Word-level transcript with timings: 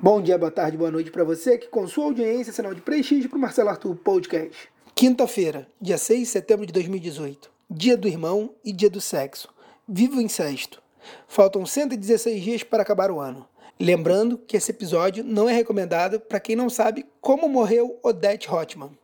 Bom 0.00 0.22
dia, 0.22 0.38
boa 0.38 0.52
tarde, 0.52 0.76
boa 0.76 0.92
noite 0.92 1.10
para 1.10 1.24
você 1.24 1.58
que 1.58 1.66
com 1.66 1.84
sua 1.88 2.04
audiência 2.04 2.52
sinal 2.52 2.72
de 2.72 2.80
prestígio 2.80 3.28
para 3.28 3.36
o 3.36 3.40
Marcelo 3.40 3.68
Arthur 3.68 3.96
Podcast. 3.96 4.68
Quinta-feira, 4.94 5.66
dia 5.80 5.98
6 5.98 6.20
de 6.20 6.26
setembro 6.26 6.64
de 6.64 6.72
2018. 6.72 7.50
Dia 7.68 7.96
do 7.96 8.06
irmão 8.06 8.54
e 8.64 8.72
dia 8.72 8.88
do 8.88 9.00
sexo. 9.00 9.52
Viva 9.88 10.18
o 10.18 10.20
incesto. 10.20 10.80
Faltam 11.26 11.66
116 11.66 12.40
dias 12.40 12.62
para 12.62 12.80
acabar 12.80 13.10
o 13.10 13.18
ano. 13.18 13.44
Lembrando 13.78 14.38
que 14.38 14.56
esse 14.56 14.70
episódio 14.70 15.24
não 15.24 15.48
é 15.48 15.52
recomendado 15.52 16.20
para 16.20 16.38
quem 16.38 16.54
não 16.54 16.70
sabe 16.70 17.04
como 17.20 17.48
morreu 17.48 17.98
Odette 18.00 18.48
Hotman. 18.48 18.96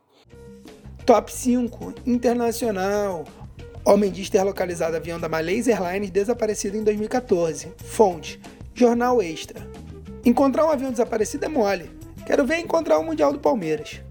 Top 1.05 1.29
5 1.29 1.93
Internacional. 2.05 3.25
Homem 3.83 4.09
diz 4.09 4.29
ter 4.29 4.41
localizado 4.43 4.95
avião 4.95 5.19
da 5.19 5.27
Malaysia 5.27 5.73
Airlines 5.73 6.09
desaparecido 6.09 6.77
em 6.77 6.85
2014. 6.85 7.73
Fonte: 7.83 8.39
Jornal 8.73 9.21
Extra. 9.21 9.84
Encontrar 10.25 10.65
um 10.65 10.71
avião 10.71 10.89
desaparecido 10.89 11.45
é 11.45 11.47
mole. 11.47 11.91
Quero 12.25 12.47
ver 12.47 12.57
encontrar 12.57 12.97
o 12.97 13.03
Mundial 13.03 13.31
do 13.31 13.37
Palmeiras. 13.37 14.01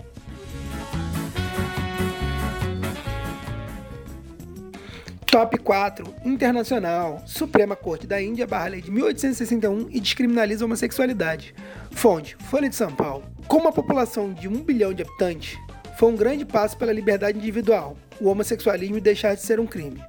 Top 5.26 5.58
4. 5.58 6.14
Internacional. 6.24 7.20
Suprema 7.26 7.74
Corte 7.74 8.06
da 8.06 8.22
Índia 8.22 8.46
barra 8.46 8.68
lei 8.68 8.80
de 8.80 8.92
1861 8.92 9.88
e 9.90 9.98
descriminaliza 9.98 10.62
a 10.62 10.66
homossexualidade. 10.66 11.52
Fonte: 11.90 12.36
Folha 12.48 12.68
de 12.68 12.76
São 12.76 12.94
Paulo. 12.94 13.24
Com 13.48 13.56
uma 13.56 13.72
população 13.72 14.32
de 14.32 14.46
1 14.46 14.52
bilhão 14.62 14.94
de 14.94 15.02
habitantes, 15.02 15.58
foi 15.98 16.12
um 16.12 16.16
grande 16.16 16.44
passo 16.44 16.78
pela 16.78 16.92
liberdade 16.92 17.36
individual, 17.36 17.96
o 18.20 18.28
homossexualismo 18.28 19.00
deixar 19.00 19.34
de 19.34 19.42
ser 19.42 19.58
um 19.58 19.66
crime. 19.66 20.00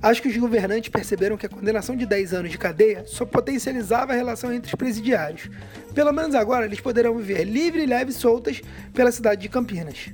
Acho 0.00 0.22
que 0.22 0.28
os 0.28 0.36
governantes 0.36 0.88
perceberam 0.88 1.36
que 1.36 1.46
a 1.46 1.48
condenação 1.48 1.96
de 1.96 2.06
10 2.06 2.32
anos 2.34 2.50
de 2.50 2.58
cadeia 2.58 3.04
só 3.06 3.24
potencializava 3.24 4.12
a 4.12 4.16
relação 4.16 4.52
entre 4.52 4.68
os 4.68 4.74
presidiários. 4.74 5.50
Pelo 5.92 6.12
menos 6.12 6.34
agora 6.34 6.66
eles 6.66 6.80
poderão 6.80 7.16
viver 7.16 7.42
livre, 7.44 7.84
leve 7.84 8.10
e 8.10 8.14
soltas 8.14 8.60
pela 8.94 9.10
cidade 9.10 9.42
de 9.42 9.48
Campinas. 9.48 10.10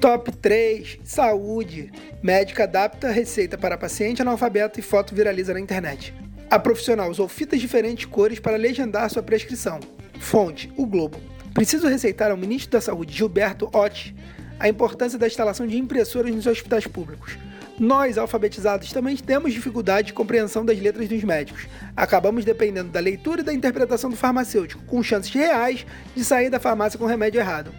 Top 0.00 0.32
3: 0.32 1.00
Saúde. 1.04 1.90
Médica 2.22 2.64
adapta 2.64 3.10
receita 3.10 3.58
para 3.58 3.76
paciente 3.76 4.22
analfabeto 4.22 4.78
e 4.78 4.82
foto 4.82 5.14
viraliza 5.14 5.52
na 5.52 5.60
internet. 5.60 6.14
A 6.48 6.58
profissional 6.58 7.10
usou 7.10 7.28
fitas 7.28 7.60
diferentes 7.60 8.06
cores 8.06 8.38
para 8.38 8.56
legendar 8.56 9.10
sua 9.10 9.22
prescrição. 9.22 9.80
Fonte: 10.18 10.72
O 10.76 10.86
Globo. 10.86 11.20
Preciso 11.60 11.88
receitar 11.88 12.30
ao 12.30 12.38
ministro 12.38 12.70
da 12.70 12.80
Saúde, 12.80 13.14
Gilberto 13.14 13.68
Otti, 13.74 14.16
a 14.58 14.66
importância 14.66 15.18
da 15.18 15.26
instalação 15.26 15.66
de 15.66 15.76
impressoras 15.76 16.34
nos 16.34 16.46
hospitais 16.46 16.86
públicos. 16.86 17.36
Nós, 17.78 18.16
alfabetizados, 18.16 18.90
também 18.94 19.14
temos 19.14 19.52
dificuldade 19.52 20.06
de 20.06 20.12
compreensão 20.14 20.64
das 20.64 20.80
letras 20.80 21.06
dos 21.06 21.22
médicos. 21.22 21.66
Acabamos 21.94 22.46
dependendo 22.46 22.88
da 22.88 22.98
leitura 22.98 23.42
e 23.42 23.44
da 23.44 23.52
interpretação 23.52 24.08
do 24.08 24.16
farmacêutico, 24.16 24.82
com 24.86 25.02
chances 25.02 25.30
reais 25.34 25.84
de 26.16 26.24
sair 26.24 26.48
da 26.48 26.58
farmácia 26.58 26.98
com 26.98 27.04
remédio 27.04 27.38
errado. 27.38 27.70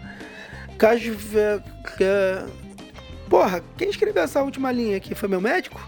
Caso. 0.78 1.18
Porra, 3.28 3.64
quem 3.76 3.90
escreveu 3.90 4.22
essa 4.22 4.44
última 4.44 4.70
linha 4.70 4.96
aqui 4.96 5.12
foi 5.12 5.28
meu 5.28 5.40
médico? 5.40 5.80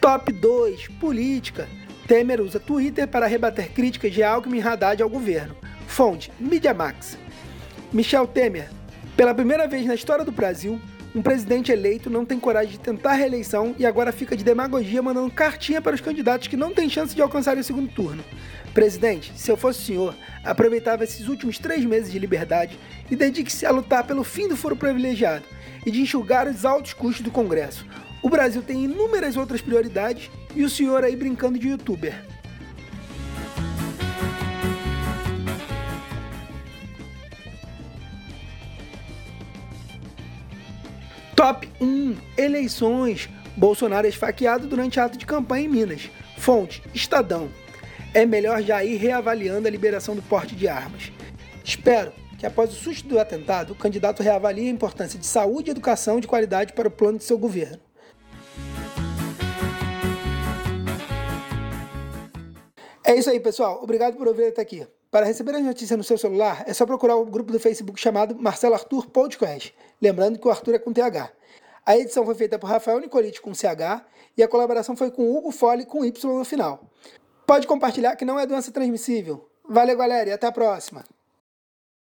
Top 0.00 0.32
2 0.32 0.88
Política. 0.98 1.68
Temer 2.08 2.40
usa 2.40 2.58
Twitter 2.58 3.06
para 3.06 3.26
rebater 3.26 3.68
críticas 3.70 4.10
de 4.10 4.22
Alckmin 4.22 4.62
Haddad 4.62 5.02
ao 5.02 5.10
governo. 5.10 5.54
Fonte: 5.86 6.32
Media 6.40 6.72
Max. 6.72 7.18
Michel 7.92 8.26
Temer. 8.26 8.70
Pela 9.14 9.34
primeira 9.34 9.68
vez 9.68 9.84
na 9.84 9.94
história 9.94 10.24
do 10.24 10.32
Brasil, 10.32 10.80
um 11.14 11.20
presidente 11.20 11.70
eleito 11.70 12.08
não 12.08 12.24
tem 12.24 12.40
coragem 12.40 12.72
de 12.72 12.80
tentar 12.80 13.10
a 13.10 13.14
reeleição 13.14 13.74
e 13.78 13.84
agora 13.84 14.10
fica 14.10 14.34
de 14.34 14.42
demagogia 14.42 15.02
mandando 15.02 15.30
cartinha 15.30 15.82
para 15.82 15.94
os 15.94 16.00
candidatos 16.00 16.48
que 16.48 16.56
não 16.56 16.72
têm 16.72 16.88
chance 16.88 17.14
de 17.14 17.20
alcançar 17.20 17.58
o 17.58 17.62
segundo 17.62 17.92
turno. 17.92 18.24
Presidente, 18.72 19.30
se 19.36 19.50
eu 19.50 19.56
fosse 19.58 19.80
o 19.80 19.84
senhor, 19.84 20.14
aproveitava 20.42 21.04
esses 21.04 21.28
últimos 21.28 21.58
três 21.58 21.84
meses 21.84 22.10
de 22.10 22.18
liberdade 22.18 22.78
e 23.10 23.16
dedique-se 23.16 23.66
a 23.66 23.70
lutar 23.70 24.04
pelo 24.04 24.24
fim 24.24 24.48
do 24.48 24.56
foro 24.56 24.76
privilegiado 24.76 25.44
e 25.84 25.90
de 25.90 26.00
enxugar 26.00 26.48
os 26.48 26.64
altos 26.64 26.94
custos 26.94 27.20
do 27.20 27.30
Congresso. 27.30 27.84
O 28.22 28.30
Brasil 28.30 28.62
tem 28.62 28.84
inúmeras 28.84 29.36
outras 29.36 29.60
prioridades 29.60 30.30
e 30.58 30.64
o 30.64 30.68
senhor 30.68 31.04
aí 31.04 31.14
brincando 31.14 31.56
de 31.56 31.68
youtuber. 31.68 32.20
Top 41.36 41.70
1 41.80 42.16
Eleições. 42.36 43.28
Bolsonaro 43.56 44.08
é 44.08 44.10
esfaqueado 44.10 44.66
durante 44.66 44.98
ato 44.98 45.16
de 45.16 45.24
campanha 45.24 45.64
em 45.64 45.68
Minas. 45.68 46.10
Fonte: 46.36 46.82
Estadão. 46.92 47.48
É 48.12 48.26
melhor 48.26 48.60
já 48.60 48.82
ir 48.82 48.96
reavaliando 48.96 49.68
a 49.68 49.70
liberação 49.70 50.16
do 50.16 50.22
porte 50.22 50.56
de 50.56 50.66
armas. 50.66 51.12
Espero 51.64 52.12
que 52.36 52.46
após 52.46 52.72
o 52.72 52.76
susto 52.76 53.06
do 53.06 53.20
atentado, 53.20 53.74
o 53.74 53.76
candidato 53.76 54.24
reavalie 54.24 54.66
a 54.66 54.72
importância 54.72 55.18
de 55.20 55.26
saúde 55.26 55.68
e 55.68 55.72
educação 55.72 56.18
de 56.18 56.26
qualidade 56.26 56.72
para 56.72 56.88
o 56.88 56.90
plano 56.90 57.18
de 57.18 57.24
seu 57.24 57.38
governo. 57.38 57.87
É 63.08 63.16
isso 63.16 63.30
aí, 63.30 63.40
pessoal. 63.40 63.82
Obrigado 63.82 64.18
por 64.18 64.28
ouvir 64.28 64.48
até 64.48 64.60
aqui. 64.60 64.86
Para 65.10 65.24
receber 65.24 65.54
as 65.54 65.64
notícias 65.64 65.96
no 65.96 66.04
seu 66.04 66.18
celular, 66.18 66.62
é 66.66 66.74
só 66.74 66.84
procurar 66.84 67.16
o 67.16 67.24
grupo 67.24 67.50
do 67.50 67.58
Facebook 67.58 67.98
chamado 67.98 68.36
Marcelo 68.38 68.74
Arthur 68.74 69.08
Podcast. 69.08 69.74
Lembrando 69.98 70.38
que 70.38 70.46
o 70.46 70.50
Arthur 70.50 70.74
é 70.74 70.78
com 70.78 70.92
TH. 70.92 71.32
A 71.86 71.96
edição 71.96 72.22
foi 72.26 72.34
feita 72.34 72.58
por 72.58 72.68
Rafael 72.68 73.00
Nicolite 73.00 73.40
com 73.40 73.54
CH 73.54 74.04
e 74.36 74.42
a 74.42 74.46
colaboração 74.46 74.94
foi 74.94 75.10
com 75.10 75.34
Hugo 75.34 75.50
Fole 75.50 75.86
com 75.86 76.04
Y 76.04 76.38
no 76.38 76.44
final. 76.44 76.84
Pode 77.46 77.66
compartilhar 77.66 78.14
que 78.14 78.26
não 78.26 78.38
é 78.38 78.44
doença 78.44 78.70
transmissível. 78.70 79.48
Valeu, 79.66 79.96
galera, 79.96 80.28
e 80.28 80.32
até 80.34 80.46
a 80.46 80.52
próxima. 80.52 81.02